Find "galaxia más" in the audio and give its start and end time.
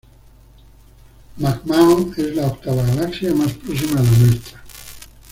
2.81-3.53